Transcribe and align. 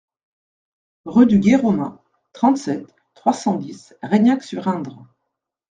Rue 1.05 1.27
du 1.27 1.37
Gué 1.37 1.55
Romain, 1.57 2.01
trente-sept, 2.33 2.87
trois 3.13 3.33
cent 3.33 3.53
dix 3.53 3.93
Reignac-sur-Indre 4.01 5.07